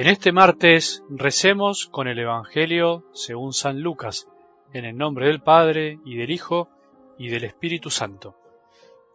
En 0.00 0.06
este 0.06 0.32
martes 0.32 1.04
recemos 1.10 1.84
con 1.84 2.08
el 2.08 2.18
Evangelio 2.18 3.04
según 3.12 3.52
San 3.52 3.82
Lucas, 3.82 4.26
en 4.72 4.86
el 4.86 4.96
nombre 4.96 5.26
del 5.26 5.42
Padre 5.42 5.98
y 6.06 6.16
del 6.16 6.30
Hijo 6.30 6.70
y 7.18 7.28
del 7.28 7.44
Espíritu 7.44 7.90
Santo. 7.90 8.34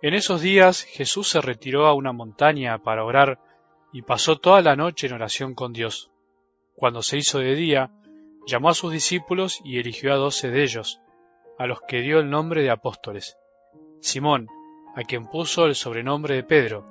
En 0.03 0.13
esos 0.13 0.41
días 0.41 0.83
Jesús 0.83 1.27
se 1.27 1.41
retiró 1.41 1.87
a 1.87 1.95
una 1.95 2.11
montaña 2.11 2.77
para 2.83 3.03
orar 3.03 3.39
y 3.93 4.03
pasó 4.03 4.37
toda 4.37 4.61
la 4.61 4.75
noche 4.75 5.07
en 5.07 5.13
oración 5.13 5.55
con 5.55 5.73
Dios. 5.73 6.11
Cuando 6.75 7.01
se 7.01 7.17
hizo 7.17 7.39
de 7.39 7.55
día, 7.55 7.89
llamó 8.45 8.69
a 8.69 8.75
sus 8.75 8.91
discípulos 8.91 9.61
y 9.63 9.79
eligió 9.79 10.13
a 10.13 10.17
doce 10.17 10.51
de 10.51 10.61
ellos, 10.61 11.01
a 11.57 11.65
los 11.65 11.81
que 11.81 12.01
dio 12.01 12.19
el 12.19 12.29
nombre 12.29 12.61
de 12.61 12.69
apóstoles. 12.69 13.39
Simón, 14.01 14.49
a 14.95 15.01
quien 15.01 15.25
puso 15.25 15.65
el 15.65 15.73
sobrenombre 15.73 16.35
de 16.35 16.43
Pedro, 16.43 16.85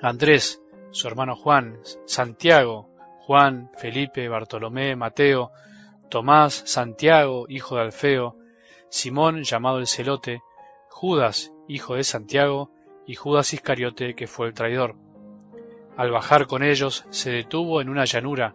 Andrés, 0.00 0.62
su 0.92 1.06
hermano 1.08 1.36
Juan, 1.36 1.78
Santiago, 2.06 2.88
Juan, 3.28 3.70
Felipe, 3.76 4.26
Bartolomé, 4.26 4.96
Mateo, 4.96 5.52
Tomás, 6.08 6.62
Santiago, 6.64 7.44
hijo 7.50 7.76
de 7.76 7.82
Alfeo, 7.82 8.38
Simón, 8.88 9.42
llamado 9.42 9.80
el 9.80 9.86
Celote, 9.86 10.40
Judas, 10.88 11.52
hijo 11.68 11.96
de 11.96 12.04
Santiago, 12.04 12.70
y 13.06 13.16
Judas 13.16 13.52
Iscariote, 13.52 14.14
que 14.14 14.26
fue 14.26 14.46
el 14.46 14.54
traidor. 14.54 14.96
Al 15.98 16.10
bajar 16.10 16.46
con 16.46 16.62
ellos, 16.62 17.04
se 17.10 17.30
detuvo 17.30 17.82
en 17.82 17.90
una 17.90 18.06
llanura. 18.06 18.54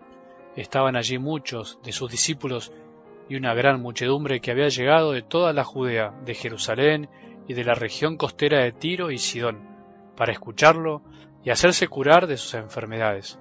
Estaban 0.56 0.96
allí 0.96 1.20
muchos 1.20 1.78
de 1.84 1.92
sus 1.92 2.10
discípulos 2.10 2.74
y 3.30 3.36
una 3.36 3.54
gran 3.54 3.80
muchedumbre 3.80 4.42
que 4.42 4.50
había 4.50 4.70
llegado 4.70 5.12
de 5.12 5.22
toda 5.22 5.54
la 5.54 5.64
Judea, 5.64 6.16
de 6.26 6.34
Jerusalén 6.34 7.10
y 7.48 7.54
de 7.54 7.64
la 7.64 7.76
región 7.76 8.18
costera 8.18 8.64
de 8.64 8.72
Tiro 8.72 9.12
y 9.12 9.20
Sidón, 9.20 9.70
para 10.18 10.32
escucharlo 10.32 11.04
y 11.44 11.52
hacerse 11.52 11.88
curar 11.88 12.26
de 12.26 12.38
sus 12.38 12.56
enfermedades. 12.56 13.38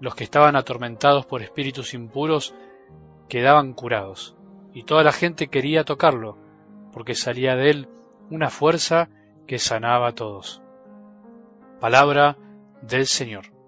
Los 0.00 0.14
que 0.14 0.24
estaban 0.24 0.56
atormentados 0.56 1.26
por 1.26 1.42
espíritus 1.42 1.94
impuros 1.94 2.54
quedaban 3.28 3.74
curados, 3.74 4.34
y 4.72 4.84
toda 4.84 5.02
la 5.02 5.12
gente 5.12 5.48
quería 5.48 5.84
tocarlo, 5.84 6.36
porque 6.92 7.14
salía 7.14 7.54
de 7.54 7.70
él 7.70 7.88
una 8.30 8.50
fuerza 8.50 9.08
que 9.46 9.58
sanaba 9.58 10.08
a 10.08 10.14
todos. 10.14 10.62
Palabra 11.80 12.36
del 12.82 13.06
Señor. 13.06 13.59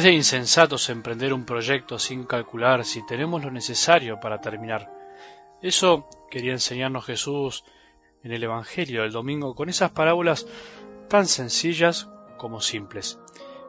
Es 0.00 0.04
de 0.04 0.12
insensatos 0.12 0.88
emprender 0.88 1.34
un 1.34 1.44
proyecto 1.44 1.98
sin 1.98 2.24
calcular 2.24 2.86
si 2.86 3.04
tenemos 3.04 3.44
lo 3.44 3.50
necesario 3.50 4.18
para 4.18 4.40
terminar. 4.40 4.90
Eso 5.60 6.08
quería 6.30 6.52
enseñarnos 6.52 7.04
Jesús 7.04 7.64
en 8.24 8.32
el 8.32 8.42
Evangelio 8.42 9.02
del 9.02 9.12
domingo 9.12 9.54
con 9.54 9.68
esas 9.68 9.90
parábolas 9.90 10.46
tan 11.10 11.26
sencillas 11.26 12.08
como 12.38 12.62
simples. 12.62 13.18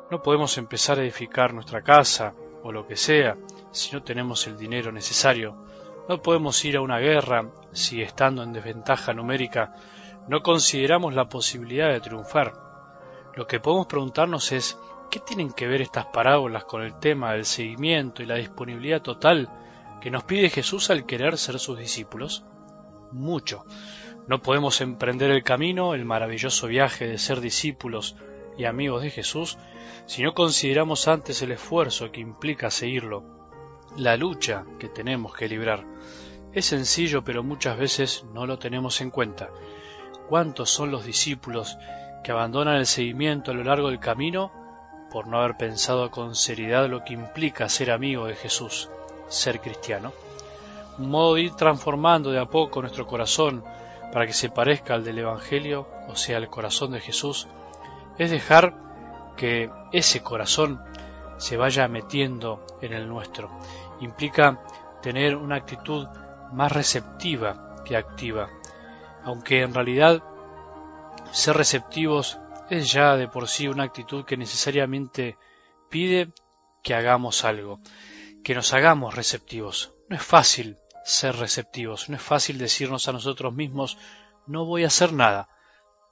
No 0.10 0.22
podemos 0.22 0.58
empezar 0.58 1.00
a 1.00 1.02
edificar 1.02 1.54
nuestra 1.54 1.82
casa 1.82 2.34
o 2.64 2.72
lo 2.72 2.88
que 2.88 2.96
sea 2.96 3.36
si 3.72 3.92
no 3.92 4.02
tenemos 4.02 4.48
el 4.48 4.58
dinero 4.58 4.94
necesario. 4.94 5.66
No 6.08 6.22
podemos 6.22 6.64
ir 6.64 6.78
a 6.78 6.82
una 6.82 7.00
guerra 7.00 7.52
si 7.74 8.02
estando 8.02 8.42
en 8.42 8.54
desventaja 8.54 9.14
numérica 9.14 9.74
no 10.30 10.42
consideramos 10.42 11.14
la 11.14 11.28
posibilidad 11.28 11.92
de 11.92 12.00
triunfar. 12.00 12.54
Lo 13.36 13.48
que 13.48 13.60
podemos 13.60 13.88
preguntarnos 13.88 14.54
es 14.54 14.78
¿Qué 15.12 15.20
tienen 15.20 15.52
que 15.52 15.68
ver 15.68 15.82
estas 15.82 16.06
parábolas 16.06 16.64
con 16.64 16.84
el 16.84 16.98
tema 16.98 17.34
del 17.34 17.44
seguimiento 17.44 18.24
y 18.24 18.26
la 18.26 18.36
disponibilidad 18.36 19.02
total 19.02 19.50
que 20.00 20.10
nos 20.10 20.24
pide 20.24 20.50
Jesús 20.50 20.90
al 20.90 21.06
querer 21.06 21.38
ser 21.38 21.60
sus 21.60 21.78
discípulos? 21.78 22.46
Mucho. 23.12 23.66
No 24.30 24.42
podemos 24.42 24.80
emprender 24.80 25.30
el 25.30 25.44
camino, 25.44 25.96
el 25.96 26.06
maravilloso 26.06 26.68
viaje 26.68 27.08
de 27.08 27.18
ser 27.18 27.42
discípulos 27.42 28.16
y 28.58 28.64
amigos 28.64 29.04
de 29.04 29.10
Jesús, 29.10 29.58
si 30.06 30.24
no 30.24 30.34
consideramos 30.34 31.10
antes 31.10 31.42
el 31.42 31.52
esfuerzo 31.52 32.10
que 32.10 32.22
implica 32.22 32.72
seguirlo, 32.72 33.26
la 33.98 34.16
lucha 34.16 34.64
que 34.80 34.88
tenemos 34.88 35.36
que 35.36 35.50
librar. 35.50 35.86
Es 36.54 36.68
sencillo, 36.68 37.22
pero 37.22 37.44
muchas 37.44 37.78
veces 37.78 38.24
no 38.34 38.46
lo 38.46 38.60
tenemos 38.60 39.02
en 39.02 39.12
cuenta. 39.12 39.50
¿Cuántos 40.30 40.70
son 40.70 40.90
los 40.90 41.04
discípulos 41.04 41.78
que 42.24 42.32
abandonan 42.32 42.78
el 42.78 42.86
seguimiento 42.86 43.52
a 43.52 43.54
lo 43.54 43.66
largo 43.66 43.90
del 43.90 44.00
camino 44.00 44.61
por 45.12 45.28
no 45.28 45.40
haber 45.40 45.58
pensado 45.58 46.10
con 46.10 46.36
seriedad 46.36 46.88
lo 46.88 47.04
que 47.04 47.14
implica 47.14 47.70
ser 47.70 47.92
amigo 47.92 48.26
de 48.26 48.36
Jesús, 48.36 48.90
ser 49.28 49.60
cristiano. 49.60 50.14
Un 50.98 51.10
modo 51.10 51.36
de 51.36 51.42
ir 51.42 51.56
transformando 51.56 52.32
de 52.32 52.40
a 52.40 52.46
poco 52.46 52.82
nuestro 52.82 53.06
corazón 53.06 53.64
para 54.12 54.26
que 54.26 54.34
se 54.34 54.50
parezca 54.50 54.94
al 54.94 55.04
del 55.04 55.20
Evangelio, 55.20 55.88
o 56.08 56.16
sea, 56.16 56.38
el 56.38 56.50
corazón 56.50 56.92
de 56.92 57.00
Jesús, 57.00 57.48
es 58.18 58.32
dejar 58.32 58.74
que 59.36 59.70
ese 59.92 60.22
corazón 60.22 60.82
se 61.38 61.58
vaya 61.58 61.88
metiendo 61.88 62.66
en 62.82 62.94
el 62.94 63.08
nuestro. 63.08 63.50
Implica 64.00 64.62
tener 65.02 65.36
una 65.36 65.56
actitud 65.56 66.08
más 66.54 66.72
receptiva 66.72 67.84
que 67.84 67.98
activa, 67.98 68.50
aunque 69.24 69.62
en 69.62 69.74
realidad 69.74 70.22
ser 71.32 71.56
receptivos 71.58 72.40
es 72.72 72.90
ya 72.90 73.18
de 73.18 73.28
por 73.28 73.50
sí 73.50 73.68
una 73.68 73.84
actitud 73.84 74.24
que 74.24 74.38
necesariamente 74.38 75.38
pide 75.90 76.32
que 76.82 76.94
hagamos 76.94 77.44
algo, 77.44 77.82
que 78.46 78.56
nos 78.56 78.74
hagamos 78.74 79.14
receptivos. 79.14 79.92
No 80.08 80.16
es 80.16 80.24
fácil 80.24 80.78
ser 81.04 81.36
receptivos, 81.36 82.08
no 82.08 82.16
es 82.16 82.22
fácil 82.22 82.58
decirnos 82.58 83.10
a 83.10 83.12
nosotros 83.12 83.54
mismos 83.54 83.98
no 84.48 84.66
voy 84.66 84.86
a 84.86 84.88
hacer 84.88 85.12
nada, 85.12 85.50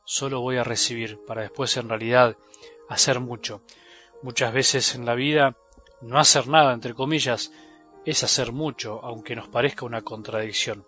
solo 0.04 0.42
voy 0.42 0.58
a 0.58 0.66
recibir, 0.66 1.20
para 1.26 1.44
después 1.44 1.78
en 1.78 1.88
realidad 1.88 2.36
hacer 2.90 3.22
mucho. 3.22 3.62
Muchas 4.22 4.52
veces 4.52 4.96
en 4.96 5.06
la 5.06 5.16
vida 5.16 5.56
no 6.02 6.20
hacer 6.20 6.50
nada, 6.50 6.74
entre 6.74 6.94
comillas, 6.94 7.54
es 8.06 8.24
hacer 8.26 8.52
mucho, 8.52 9.00
aunque 9.04 9.36
nos 9.36 9.48
parezca 9.48 9.86
una 9.86 10.02
contradicción. 10.02 10.86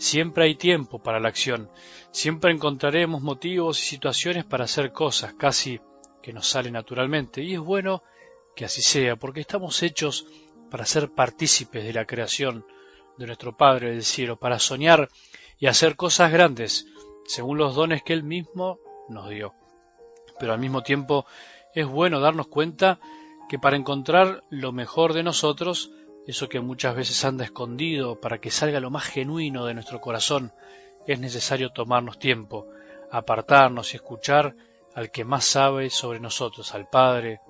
Siempre 0.00 0.44
hay 0.44 0.54
tiempo 0.54 0.98
para 1.02 1.20
la 1.20 1.28
acción, 1.28 1.70
siempre 2.10 2.50
encontraremos 2.50 3.20
motivos 3.20 3.78
y 3.78 3.82
situaciones 3.82 4.46
para 4.46 4.64
hacer 4.64 4.92
cosas 4.92 5.34
casi 5.34 5.78
que 6.22 6.32
nos 6.32 6.48
salen 6.48 6.72
naturalmente, 6.72 7.42
y 7.42 7.52
es 7.52 7.60
bueno 7.60 8.02
que 8.56 8.64
así 8.64 8.80
sea, 8.80 9.16
porque 9.16 9.40
estamos 9.40 9.82
hechos 9.82 10.26
para 10.70 10.86
ser 10.86 11.10
partícipes 11.10 11.84
de 11.84 11.92
la 11.92 12.06
creación 12.06 12.64
de 13.18 13.26
nuestro 13.26 13.58
Padre 13.58 13.90
del 13.90 14.02
cielo, 14.02 14.38
para 14.38 14.58
soñar 14.58 15.10
y 15.58 15.66
hacer 15.66 15.96
cosas 15.96 16.32
grandes, 16.32 16.86
según 17.26 17.58
los 17.58 17.74
dones 17.74 18.02
que 18.02 18.14
Él 18.14 18.22
mismo 18.22 18.78
nos 19.10 19.28
dio. 19.28 19.52
Pero 20.38 20.54
al 20.54 20.60
mismo 20.60 20.82
tiempo 20.82 21.26
es 21.74 21.86
bueno 21.86 22.20
darnos 22.20 22.48
cuenta 22.48 23.00
que 23.50 23.58
para 23.58 23.76
encontrar 23.76 24.44
lo 24.48 24.72
mejor 24.72 25.12
de 25.12 25.24
nosotros 25.24 25.90
eso 26.30 26.48
que 26.48 26.60
muchas 26.60 26.94
veces 26.94 27.24
anda 27.24 27.44
escondido 27.44 28.20
para 28.20 28.38
que 28.38 28.50
salga 28.50 28.80
lo 28.80 28.90
más 28.90 29.04
genuino 29.04 29.66
de 29.66 29.74
nuestro 29.74 30.00
corazón, 30.00 30.52
es 31.06 31.18
necesario 31.18 31.72
tomarnos 31.72 32.18
tiempo, 32.18 32.66
apartarnos 33.10 33.92
y 33.92 33.96
escuchar 33.96 34.54
al 34.94 35.10
que 35.10 35.24
más 35.24 35.44
sabe 35.44 35.90
sobre 35.90 36.20
nosotros, 36.20 36.74
al 36.74 36.88
Padre, 36.88 37.40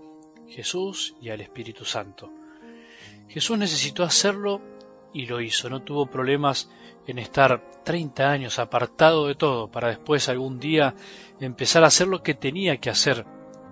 Jesús 0.48 1.14
y 1.20 1.30
al 1.30 1.40
Espíritu 1.40 1.84
Santo. 1.84 2.30
Jesús 3.28 3.58
necesitó 3.58 4.02
hacerlo 4.02 4.60
y 5.12 5.26
lo 5.26 5.40
hizo, 5.40 5.68
no 5.68 5.82
tuvo 5.82 6.06
problemas 6.06 6.70
en 7.06 7.18
estar 7.18 7.82
30 7.84 8.30
años 8.30 8.58
apartado 8.58 9.26
de 9.26 9.34
todo 9.34 9.70
para 9.70 9.88
después 9.88 10.28
algún 10.28 10.58
día 10.58 10.94
empezar 11.40 11.84
a 11.84 11.88
hacer 11.88 12.08
lo 12.08 12.22
que 12.22 12.34
tenía 12.34 12.76
que 12.78 12.90
hacer 12.90 13.26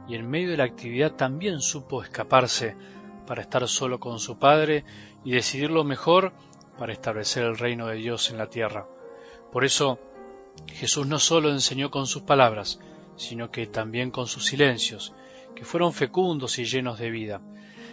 y 0.09 0.15
en 0.15 0.29
medio 0.29 0.51
de 0.51 0.57
la 0.57 0.65
actividad 0.65 1.13
también 1.15 1.61
supo 1.61 2.03
escaparse 2.03 2.77
para 3.29 3.43
estar 3.43 3.69
solo 3.69 4.01
con 4.01 4.19
su 4.19 4.39
Padre 4.39 4.87
y 5.23 5.33
decidir 5.33 5.71
lo 5.71 5.85
mejor 5.85 6.33
para 6.79 6.95
establecer 6.95 7.45
el 7.45 7.59
reino 7.59 7.87
de 7.87 7.97
Dios 7.97 8.31
en 8.31 8.39
la 8.39 8.49
tierra. 8.49 8.89
Por 9.53 9.67
eso 9.67 9.99
Jesús 10.67 11.07
no 11.07 11.19
solo 11.19 11.51
enseñó 11.51 11.91
con 11.91 12.07
sus 12.07 12.23
palabras, 12.23 12.81
sino 13.17 13.51
que 13.51 13.67
también 13.67 14.11
con 14.11 14.29
sus 14.29 14.47
silencios, 14.47 15.13
que 15.55 15.67
fueron 15.67 15.93
fecundos 15.93 16.59
y 16.59 16.65
llenos 16.65 16.99
de 16.99 17.11
vida. 17.11 17.43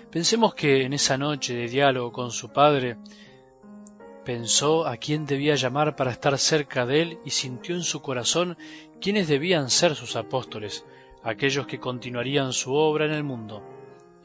Pensemos 0.10 0.56
que 0.56 0.84
en 0.84 0.94
esa 0.94 1.18
noche 1.18 1.54
de 1.54 1.68
diálogo 1.68 2.14
con 2.14 2.31
su 2.31 2.54
Padre, 2.54 2.98
pensó 4.24 4.88
a 4.88 4.96
quién 4.96 5.26
debía 5.26 5.56
llamar 5.56 5.98
para 5.98 6.12
estar 6.12 6.38
cerca 6.38 6.86
de 6.86 7.02
él 7.02 7.20
y 7.26 7.31
sintió 7.31 7.76
en 7.76 7.84
su 7.84 8.02
corazón 8.02 8.58
quiénes 9.02 9.28
debían 9.28 9.70
ser 9.70 9.96
sus 9.96 10.16
apóstoles, 10.16 10.86
aquellos 11.24 11.68
que 11.68 11.80
continuarían 11.80 12.54
su 12.54 12.74
obra 12.74 13.06
en 13.06 13.12
el 13.12 13.24
mundo. 13.26 13.64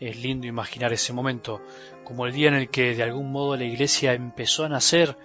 Es 0.01 0.17
lindo 0.17 0.47
imaginar 0.47 0.95
ese 0.95 1.13
momento, 1.13 1.61
como 2.05 2.25
el 2.25 2.33
día 2.33 2.49
en 2.49 2.55
el 2.55 2.71
que 2.71 2.95
de 2.95 3.03
algún 3.03 3.31
modo 3.31 3.55
la 3.55 3.65
iglesia 3.65 4.15
empezó 4.15 4.65
a 4.65 4.71
nacer 4.71 5.19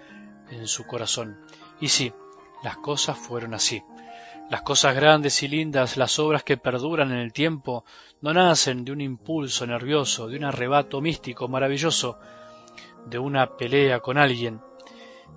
en 0.50 0.66
su 0.66 0.86
corazón. 0.86 1.40
Y 1.80 1.88
sí, 1.88 2.12
las 2.62 2.76
cosas 2.76 3.16
fueron 3.16 3.54
así. 3.54 3.82
Las 4.50 4.60
cosas 4.60 4.94
grandes 4.94 5.42
y 5.42 5.48
lindas, 5.48 5.96
las 5.96 6.18
obras 6.18 6.44
que 6.44 6.58
perduran 6.58 7.10
en 7.10 7.18
el 7.18 7.32
tiempo, 7.32 7.86
no 8.20 8.34
nacen 8.34 8.84
de 8.84 8.92
un 8.92 9.00
impulso 9.00 9.66
nervioso, 9.66 10.28
de 10.28 10.36
un 10.36 10.44
arrebato 10.44 11.00
místico 11.00 11.48
maravilloso, 11.48 12.18
de 13.06 13.18
una 13.18 13.56
pelea 13.56 14.00
con 14.00 14.18
alguien, 14.18 14.60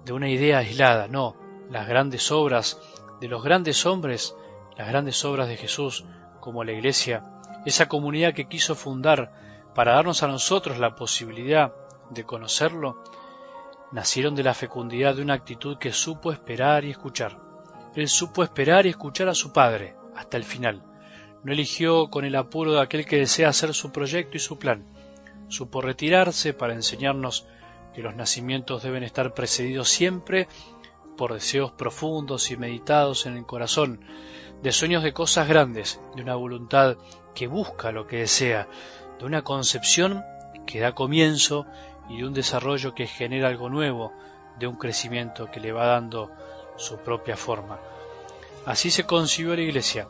de 0.03 0.11
una 0.11 0.29
idea 0.29 0.57
aislada, 0.59 1.07
no, 1.07 1.37
las 1.69 1.87
grandes 1.87 2.29
obras 2.31 2.77
de 3.21 3.29
los 3.29 3.41
grandes 3.41 3.85
hombres, 3.85 4.35
las 4.77 4.89
grandes 4.89 5.23
obras 5.23 5.47
de 5.47 5.55
Jesús, 5.55 6.03
como 6.41 6.63
la 6.63 6.73
Iglesia, 6.73 7.38
esa 7.65 7.87
comunidad 7.87 8.33
que 8.33 8.47
quiso 8.47 8.75
fundar 8.75 9.31
para 9.75 9.93
darnos 9.93 10.23
a 10.23 10.27
nosotros 10.27 10.79
la 10.79 10.95
posibilidad 10.95 11.73
de 12.09 12.23
conocerlo, 12.23 13.03
nacieron 13.91 14.35
de 14.35 14.43
la 14.43 14.53
fecundidad 14.53 15.15
de 15.15 15.21
una 15.21 15.33
actitud 15.33 15.77
que 15.77 15.91
supo 15.91 16.31
esperar 16.31 16.85
y 16.85 16.91
escuchar. 16.91 17.39
Él 17.95 18.07
supo 18.07 18.43
esperar 18.43 18.85
y 18.85 18.89
escuchar 18.89 19.29
a 19.29 19.33
su 19.33 19.51
padre 19.51 19.95
hasta 20.15 20.37
el 20.37 20.43
final. 20.43 20.83
No 21.43 21.53
eligió 21.53 22.09
con 22.09 22.25
el 22.25 22.35
apuro 22.35 22.73
de 22.73 22.81
aquel 22.81 23.05
que 23.05 23.17
desea 23.17 23.49
hacer 23.49 23.73
su 23.73 23.91
proyecto 23.91 24.37
y 24.37 24.39
su 24.39 24.59
plan. 24.59 24.85
Supo 25.47 25.81
retirarse 25.81 26.53
para 26.53 26.73
enseñarnos 26.73 27.47
que 27.93 28.01
los 28.01 28.15
nacimientos 28.15 28.83
deben 28.83 29.03
estar 29.03 29.33
precedidos 29.33 29.89
siempre 29.89 30.47
por 31.19 31.33
deseos 31.33 31.73
profundos 31.73 32.49
y 32.49 32.55
meditados 32.55 33.25
en 33.25 33.35
el 33.35 33.45
corazón, 33.45 33.99
de 34.63 34.71
sueños 34.71 35.03
de 35.03 35.11
cosas 35.11 35.49
grandes, 35.49 35.99
de 36.15 36.21
una 36.21 36.35
voluntad 36.35 36.95
que 37.35 37.45
busca 37.45 37.91
lo 37.91 38.07
que 38.07 38.19
desea, 38.19 38.69
de 39.19 39.25
una 39.25 39.41
concepción 39.41 40.23
que 40.65 40.79
da 40.79 40.95
comienzo 40.95 41.65
y 42.07 42.19
de 42.19 42.25
un 42.25 42.33
desarrollo 42.33 42.95
que 42.95 43.05
genera 43.05 43.49
algo 43.49 43.69
nuevo, 43.69 44.13
de 44.59 44.67
un 44.67 44.77
crecimiento 44.77 45.51
que 45.51 45.59
le 45.59 45.73
va 45.73 45.87
dando 45.87 46.31
su 46.77 46.99
propia 46.99 47.35
forma. 47.35 47.81
Así 48.65 48.89
se 48.89 49.03
concibió 49.03 49.57
la 49.57 49.63
iglesia 49.63 50.07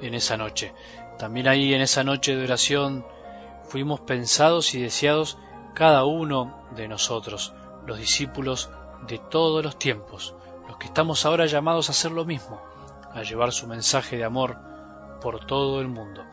en 0.00 0.14
esa 0.14 0.38
noche. 0.38 0.72
También 1.18 1.48
ahí 1.48 1.74
en 1.74 1.82
esa 1.82 2.02
noche 2.02 2.34
de 2.34 2.44
oración 2.44 3.04
fuimos 3.64 4.00
pensados 4.00 4.74
y 4.74 4.80
deseados 4.80 5.36
cada 5.74 6.06
uno 6.06 6.66
de 6.74 6.88
nosotros, 6.88 7.52
los 7.86 7.98
discípulos 7.98 8.70
de 9.06 9.18
todos 9.18 9.64
los 9.64 9.78
tiempos, 9.78 10.34
los 10.68 10.76
que 10.78 10.86
estamos 10.86 11.24
ahora 11.26 11.46
llamados 11.46 11.88
a 11.88 11.92
hacer 11.92 12.12
lo 12.12 12.24
mismo, 12.24 12.60
a 13.12 13.22
llevar 13.22 13.52
su 13.52 13.66
mensaje 13.66 14.16
de 14.16 14.24
amor 14.24 14.58
por 15.20 15.46
todo 15.46 15.80
el 15.80 15.88
mundo. 15.88 16.24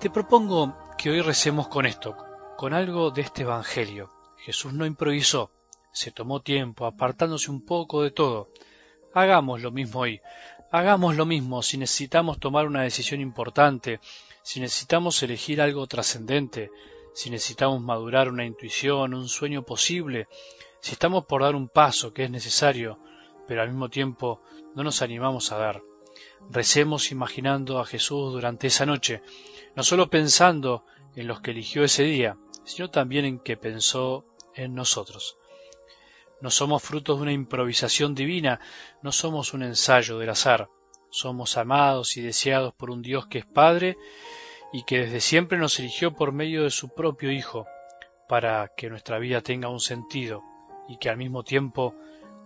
Te 0.00 0.10
propongo 0.10 0.76
que 0.98 1.10
hoy 1.10 1.20
recemos 1.20 1.68
con 1.68 1.86
esto, 1.86 2.16
con 2.56 2.74
algo 2.74 3.10
de 3.10 3.22
este 3.22 3.42
Evangelio. 3.42 4.10
Jesús 4.38 4.72
no 4.72 4.86
improvisó, 4.86 5.50
se 5.92 6.10
tomó 6.10 6.40
tiempo, 6.40 6.86
apartándose 6.86 7.50
un 7.50 7.64
poco 7.64 8.02
de 8.02 8.10
todo. 8.10 8.48
Hagamos 9.14 9.62
lo 9.62 9.70
mismo 9.70 10.00
hoy. 10.00 10.20
Hagamos 10.70 11.16
lo 11.16 11.26
mismo 11.26 11.62
si 11.62 11.76
necesitamos 11.76 12.40
tomar 12.40 12.66
una 12.66 12.82
decisión 12.82 13.20
importante, 13.20 14.00
si 14.42 14.58
necesitamos 14.58 15.22
elegir 15.22 15.60
algo 15.60 15.86
trascendente, 15.86 16.70
si 17.12 17.30
necesitamos 17.30 17.80
madurar 17.80 18.28
una 18.28 18.44
intuición, 18.44 19.14
un 19.14 19.28
sueño 19.28 19.62
posible, 19.62 20.28
si 20.80 20.92
estamos 20.92 21.26
por 21.26 21.42
dar 21.42 21.54
un 21.54 21.68
paso 21.68 22.12
que 22.12 22.24
es 22.24 22.30
necesario, 22.30 22.98
pero 23.46 23.62
al 23.62 23.68
mismo 23.68 23.88
tiempo 23.88 24.40
no 24.74 24.82
nos 24.82 25.02
animamos 25.02 25.52
a 25.52 25.58
dar. 25.58 25.82
Recemos 26.50 27.12
imaginando 27.12 27.78
a 27.78 27.84
Jesús 27.84 28.32
durante 28.32 28.66
esa 28.66 28.86
noche, 28.86 29.22
no 29.76 29.82
solo 29.82 30.10
pensando 30.10 30.84
en 31.14 31.26
los 31.26 31.40
que 31.40 31.52
eligió 31.52 31.84
ese 31.84 32.04
día, 32.04 32.36
sino 32.64 32.90
también 32.90 33.24
en 33.24 33.38
que 33.38 33.56
pensó 33.56 34.24
en 34.54 34.74
nosotros. 34.74 35.36
No 36.40 36.50
somos 36.50 36.82
frutos 36.82 37.18
de 37.18 37.22
una 37.22 37.32
improvisación 37.32 38.14
divina, 38.14 38.58
no 39.02 39.12
somos 39.12 39.54
un 39.54 39.62
ensayo 39.62 40.18
del 40.18 40.30
azar. 40.30 40.68
Somos 41.08 41.58
amados 41.58 42.16
y 42.16 42.22
deseados 42.22 42.74
por 42.74 42.90
un 42.90 43.02
Dios 43.02 43.26
que 43.26 43.38
es 43.38 43.46
Padre 43.46 43.96
y 44.72 44.84
que 44.84 45.00
desde 45.00 45.20
siempre 45.20 45.58
nos 45.58 45.78
eligió 45.78 46.14
por 46.14 46.32
medio 46.32 46.64
de 46.64 46.70
su 46.70 46.88
propio 46.88 47.30
Hijo, 47.30 47.66
para 48.28 48.72
que 48.76 48.88
nuestra 48.88 49.18
vida 49.18 49.42
tenga 49.42 49.68
un 49.68 49.80
sentido 49.80 50.42
y 50.88 50.96
que 50.96 51.10
al 51.10 51.16
mismo 51.16 51.42
tiempo 51.42 51.94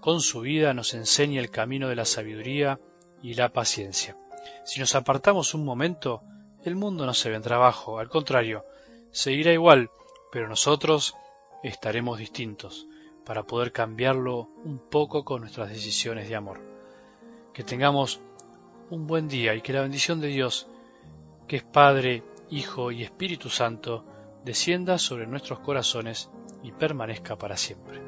con 0.00 0.20
su 0.20 0.40
vida 0.40 0.74
nos 0.74 0.94
enseñe 0.94 1.38
el 1.38 1.50
camino 1.50 1.88
de 1.88 1.96
la 1.96 2.04
sabiduría 2.04 2.80
y 3.22 3.34
la 3.34 3.52
paciencia. 3.52 4.16
Si 4.64 4.80
nos 4.80 4.94
apartamos 4.94 5.54
un 5.54 5.64
momento, 5.64 6.22
el 6.64 6.76
mundo 6.76 7.06
no 7.06 7.14
se 7.14 7.30
vendrá 7.30 7.56
abajo, 7.56 7.98
al 7.98 8.08
contrario, 8.08 8.64
seguirá 9.10 9.52
igual, 9.52 9.90
pero 10.32 10.48
nosotros 10.48 11.14
estaremos 11.62 12.18
distintos 12.18 12.86
para 13.24 13.44
poder 13.44 13.72
cambiarlo 13.72 14.48
un 14.64 14.78
poco 14.78 15.24
con 15.24 15.40
nuestras 15.40 15.68
decisiones 15.68 16.28
de 16.28 16.36
amor. 16.36 16.60
Que 17.52 17.64
tengamos 17.64 18.20
un 18.90 19.06
buen 19.06 19.28
día 19.28 19.54
y 19.54 19.62
que 19.62 19.72
la 19.72 19.82
bendición 19.82 20.20
de 20.20 20.28
Dios, 20.28 20.68
que 21.46 21.56
es 21.56 21.62
Padre, 21.62 22.22
Hijo 22.50 22.90
y 22.90 23.02
Espíritu 23.02 23.48
Santo, 23.48 24.04
descienda 24.44 24.98
sobre 24.98 25.26
nuestros 25.26 25.60
corazones 25.60 26.30
y 26.62 26.72
permanezca 26.72 27.36
para 27.36 27.56
siempre. 27.56 28.00